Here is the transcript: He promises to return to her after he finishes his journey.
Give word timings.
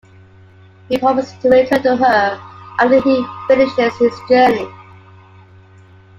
He 0.89 0.97
promises 0.97 1.37
to 1.43 1.49
return 1.49 1.83
to 1.83 1.95
her 1.95 2.41
after 2.79 2.99
he 3.01 3.23
finishes 3.47 3.95
his 3.99 4.19
journey. 4.27 4.67